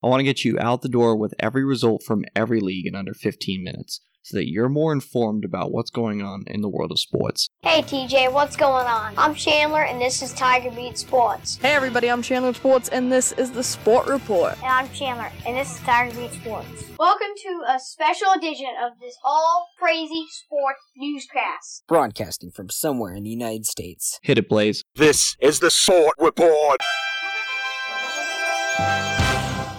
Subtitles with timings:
[0.00, 2.94] I want to get you out the door with every result from every league in
[2.94, 6.92] under 15 minutes so that you're more informed about what's going on in the world
[6.92, 7.48] of sports.
[7.62, 9.14] Hey TJ, what's going on?
[9.18, 11.56] I'm Chandler and this is Tiger Beat Sports.
[11.56, 14.52] Hey everybody, I'm Chandler Sports and this is the Sport Report.
[14.58, 16.84] And I'm Chandler and this is Tiger Beat Sports.
[16.96, 21.82] Welcome to a special edition of this all crazy sports newscast.
[21.88, 24.20] Broadcasting from somewhere in the United States.
[24.22, 24.84] Hit it, Blaze.
[24.94, 26.80] This is the Sport Report.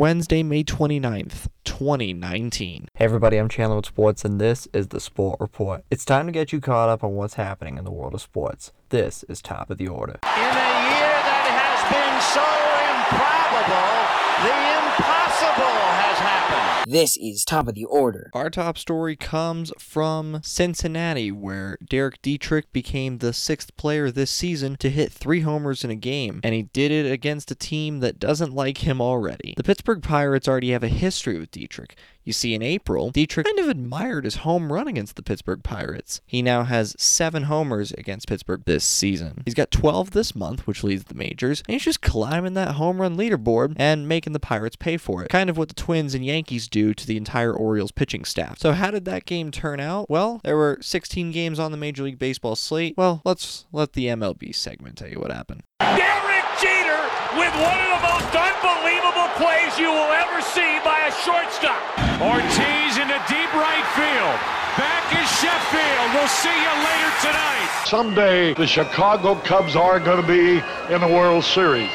[0.00, 2.88] Wednesday, May 29th, 2019.
[2.94, 5.84] Hey everybody, I'm Chandler with Sports, and this is the Sport Report.
[5.90, 8.72] It's time to get you caught up on what's happening in the world of sports.
[8.88, 10.18] This is top of the order.
[10.24, 12.48] In a year that has been so
[12.96, 13.92] improbable,
[14.40, 16.79] the impossible has happened.
[16.90, 18.32] This is top of the order.
[18.34, 24.74] Our top story comes from Cincinnati, where Derek Dietrich became the sixth player this season
[24.78, 28.18] to hit three homers in a game, and he did it against a team that
[28.18, 29.54] doesn't like him already.
[29.56, 31.96] The Pittsburgh Pirates already have a history with Dietrich.
[32.24, 36.20] You see, in April, Dietrich kind of admired his home run against the Pittsburgh Pirates.
[36.26, 39.42] He now has seven homers against Pittsburgh this season.
[39.44, 43.00] He's got 12 this month, which leads the majors, and he's just climbing that home
[43.00, 45.30] run leaderboard and making the Pirates pay for it.
[45.30, 48.58] Kind of what the Twins and Yankees do to the entire Orioles pitching staff.
[48.58, 50.10] So, how did that game turn out?
[50.10, 52.94] Well, there were 16 games on the Major League Baseball slate.
[52.96, 55.62] Well, let's let the MLB segment tell you what happened.
[57.30, 61.12] Derek Jeter with one of the most unbelievable plays you will ever see by a
[61.24, 61.80] shortstop.
[62.20, 64.38] Ortiz in the deep right field.
[64.78, 66.14] Back is Sheffield.
[66.14, 67.82] We'll see you later tonight.
[67.86, 71.90] Someday the Chicago Cubs are going to be in the World Series.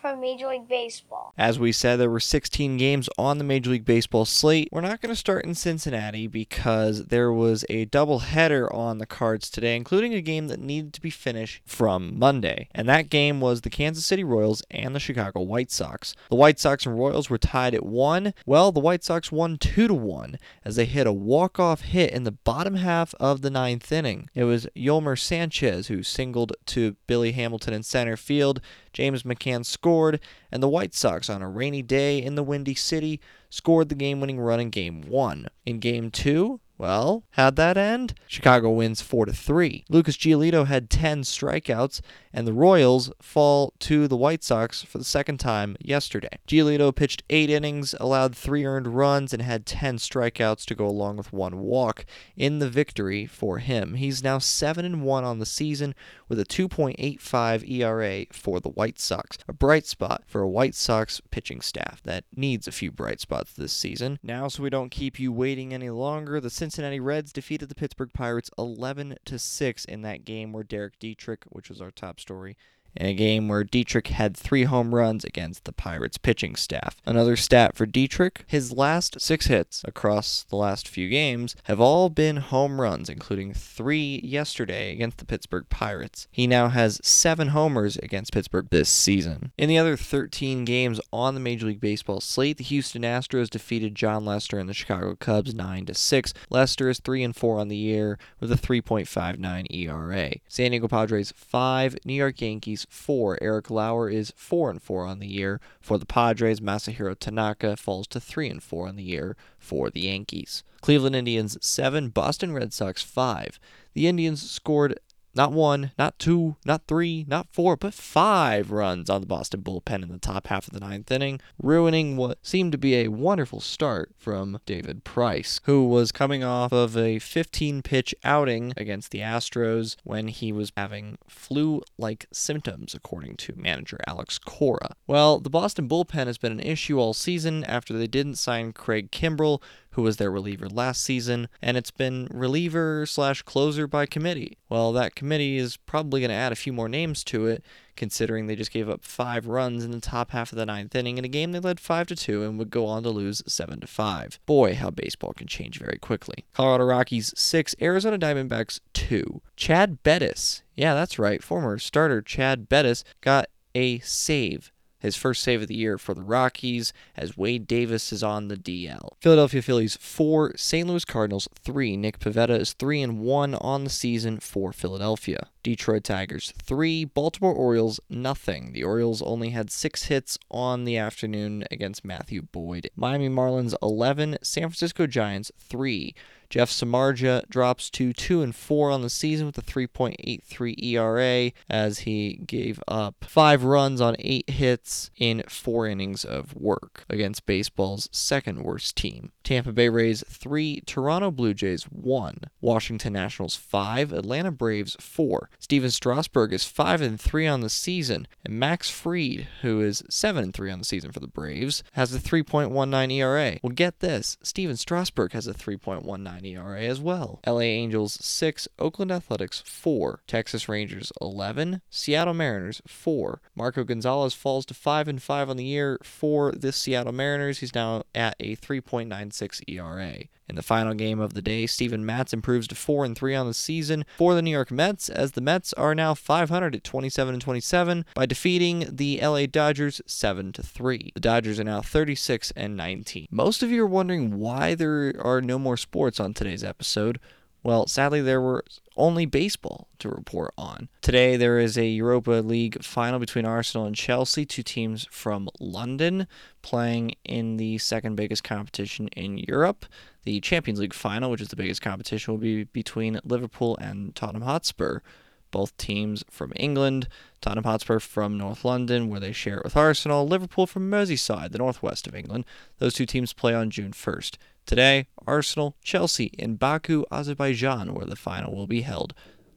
[0.00, 1.32] From Major League Baseball.
[1.36, 4.68] As we said, there were 16 games on the Major League Baseball slate.
[4.72, 9.50] We're not going to start in Cincinnati because there was a doubleheader on the cards
[9.50, 12.68] today, including a game that needed to be finished from Monday.
[12.74, 16.14] And that game was the Kansas City Royals and the Chicago White Sox.
[16.30, 18.34] The White Sox and Royals were tied at 1.
[18.46, 22.24] Well, the White Sox won 2 to 1 as they hit a walk-off hit in
[22.24, 24.30] the bottom half of the ninth inning.
[24.34, 28.60] It was Yolmer Sanchez who singled to Billy Hamilton in center field.
[28.92, 30.20] James McCann scored,
[30.50, 34.20] and the White Sox, on a rainy day in the Windy City, scored the game
[34.20, 35.48] winning run in Game 1.
[35.66, 38.14] In Game 2, well, how'd that end?
[38.26, 39.84] Chicago wins 4 to 3.
[39.90, 42.00] Lucas Giolito had 10 strikeouts,
[42.32, 46.38] and the Royals fall to the White Sox for the second time yesterday.
[46.48, 51.18] Giolito pitched 8 innings, allowed 3 earned runs, and had 10 strikeouts to go along
[51.18, 53.94] with one walk in the victory for him.
[53.94, 55.94] He's now 7 and 1 on the season
[56.30, 59.36] with a 2.85 ERA for the White Sox.
[59.46, 63.52] A bright spot for a White Sox pitching staff that needs a few bright spots
[63.52, 64.18] this season.
[64.22, 68.12] Now, so we don't keep you waiting any longer, the Cincinnati Reds defeated the Pittsburgh
[68.12, 72.56] Pirates 11 to 6 in that game where Derek Dietrich, which was our top story,
[72.96, 76.96] in a game where Dietrich had three home runs against the Pirates pitching staff.
[77.06, 82.10] Another stat for Dietrich his last six hits across the last few games have all
[82.10, 86.28] been home runs, including three yesterday against the Pittsburgh Pirates.
[86.30, 89.52] He now has seven homers against Pittsburgh this season.
[89.56, 93.94] In the other 13 games on the Major League Baseball slate, the Houston Astros defeated
[93.94, 96.34] Jon Lester and the Chicago Cubs 9 to 6.
[96.48, 100.32] Lester is 3 and 4 on the year with a 3.59 ERA.
[100.48, 103.38] San Diego Padres 5, New York Yankees 4.
[103.42, 106.60] Eric Lauer is 4 and 4 on the year for the Padres.
[106.60, 110.62] Masahiro Tanaka falls to 3 and 4 on the year for the Yankees.
[110.80, 113.58] Cleveland Indians 7, Boston Red Sox 5.
[113.92, 114.98] The Indians scored
[115.34, 120.02] not one, not two, not three, not four, but five runs on the Boston bullpen
[120.02, 123.60] in the top half of the ninth inning, ruining what seemed to be a wonderful
[123.60, 129.20] start from David Price, who was coming off of a 15 pitch outing against the
[129.20, 134.96] Astros when he was having flu like symptoms, according to manager Alex Cora.
[135.06, 139.10] Well, the Boston bullpen has been an issue all season after they didn't sign Craig
[139.10, 139.62] Kimbrel,
[139.92, 144.56] who was their reliever last season, and it's been reliever slash closer by committee.
[144.68, 147.64] Well, that committee is probably going to add a few more names to it,
[147.96, 151.18] considering they just gave up five runs in the top half of the ninth inning
[151.18, 153.80] in a game they led five to two and would go on to lose seven
[153.80, 154.38] to five.
[154.46, 156.46] Boy, how baseball can change very quickly.
[156.54, 159.42] Colorado Rockies six, Arizona Diamondbacks two.
[159.56, 165.62] Chad Bettis, yeah, that's right, former starter Chad Bettis got a save his first save
[165.62, 169.10] of the year for the Rockies as Wade Davis is on the DL.
[169.20, 170.86] Philadelphia Phillies 4, St.
[170.86, 171.96] Louis Cardinals 3.
[171.96, 175.48] Nick Pivetta is 3 and 1 on the season for Philadelphia.
[175.62, 178.72] Detroit Tigers 3, Baltimore Orioles nothing.
[178.72, 182.90] The Orioles only had 6 hits on the afternoon against Matthew Boyd.
[182.94, 186.14] Miami Marlins 11, San Francisco Giants 3.
[186.50, 192.00] Jeff Samardzija drops to 2 and 4 on the season with a 3.83 ERA as
[192.00, 198.08] he gave up 5 runs on 8 hits in 4 innings of work against baseball's
[198.10, 199.30] second worst team.
[199.44, 205.50] Tampa Bay Rays 3, Toronto Blue Jays 1, Washington Nationals 5, Atlanta Braves 4.
[205.60, 210.42] Stephen Strasburg is 5 and 3 on the season, and Max Fried, who is 7
[210.42, 213.58] and 3 on the season for the Braves, has a 3.19 ERA.
[213.62, 217.40] Well, get this, Stephen Strasburg has a 3.19 ERA as well.
[217.46, 223.40] LA Angels 6, Oakland Athletics 4, Texas Rangers 11, Seattle Mariners 4.
[223.54, 227.58] Marco Gonzales falls to 5 and 5 on the year for the Seattle Mariners.
[227.58, 230.24] He's now at a 3.96 ERA.
[230.50, 233.46] In the final game of the day, Steven Matz improves to 4 and 3 on
[233.46, 237.34] the season for the New York Mets as the Mets are now 500 at 27
[237.34, 241.12] and 27 by defeating the LA Dodgers 7 to 3.
[241.14, 243.28] The Dodgers are now 36 and 19.
[243.30, 247.20] Most of you are wondering why there are no more sports on today's episode.
[247.62, 248.64] Well, sadly, there were
[248.96, 250.88] only baseball to report on.
[251.02, 256.26] Today, there is a Europa League final between Arsenal and Chelsea, two teams from London
[256.62, 259.84] playing in the second biggest competition in Europe.
[260.24, 264.42] The Champions League final, which is the biggest competition, will be between Liverpool and Tottenham
[264.42, 265.00] Hotspur.
[265.50, 267.08] Both teams from England,
[267.40, 271.58] Tottenham Hotspur from North London, where they share it with Arsenal, Liverpool from Merseyside, the
[271.58, 272.44] northwest of England.
[272.78, 274.36] Those two teams play on June 1st.
[274.66, 279.14] Today, Arsenal, Chelsea in Baku, Azerbaijan, where the final will be held.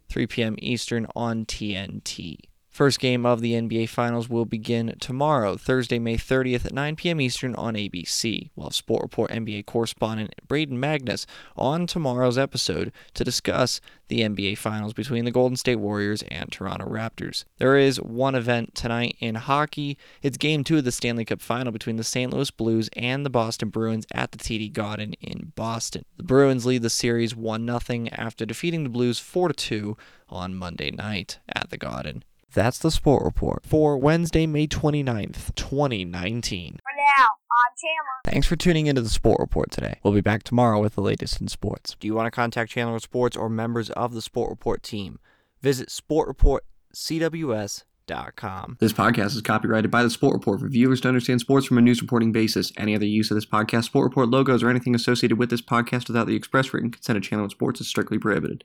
[0.09, 0.55] 3 p.m.
[0.59, 2.37] Eastern on TNT.
[2.73, 7.21] First game of the NBA Finals will begin tomorrow, Thursday, May 30th at 9 p.m.
[7.21, 8.49] Eastern on ABC.
[8.55, 14.57] We'll have Sport Report NBA correspondent Braden Magnus on tomorrow's episode to discuss the NBA
[14.57, 17.45] Finals between the Golden State Warriors and Toronto Raptors.
[17.59, 19.95] There is one event tonight in hockey.
[20.23, 22.33] It's game two of the Stanley Cup Final between the St.
[22.33, 26.05] Louis Blues and the Boston Bruins at the TD Garden in Boston.
[26.17, 29.95] The Bruins lead the series 1 0 after defeating the Blues 4 2
[30.27, 32.23] on Monday night at the Garden.
[32.53, 36.73] That's the Sport Report for Wednesday, May 29th, 2019.
[36.73, 38.21] For now, I'm Chandler.
[38.25, 39.99] Thanks for tuning into the Sport Report today.
[40.03, 41.95] We'll be back tomorrow with the latest in sports.
[41.99, 45.17] Do you want to contact Chandler Sports or members of the Sport Report team?
[45.61, 48.77] Visit sportreportcws.com.
[48.79, 51.81] This podcast is copyrighted by the Sport Report for viewers to understand sports from a
[51.81, 52.71] news reporting basis.
[52.77, 56.07] Any other use of this podcast, Sport Report logos, or anything associated with this podcast
[56.07, 58.61] without the express written consent of Channel Sports is strictly prohibited.